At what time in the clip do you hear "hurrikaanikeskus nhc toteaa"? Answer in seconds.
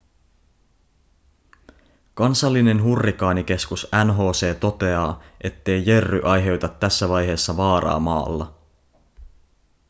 2.83-5.23